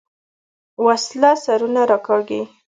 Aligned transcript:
وسله 0.85 1.31
سرونه 1.43 1.81
راکاږي 1.91 2.41